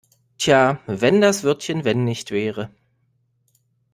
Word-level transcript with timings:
Tja, 0.39 0.79
wenn 0.87 1.21
das 1.21 1.43
Wörtchen 1.43 1.83
wenn 1.85 2.03
nicht 2.05 2.31
wäre! 2.31 2.71